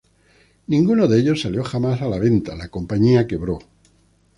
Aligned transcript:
Ninguno 0.65 1.05
de 1.07 1.19
ellos 1.19 1.41
salió 1.43 1.63
jamás 1.63 2.01
a 2.01 2.07
la 2.07 2.17
venta; 2.17 2.55
la 2.55 2.69
compañía 2.69 3.27
quebró. 3.27 3.59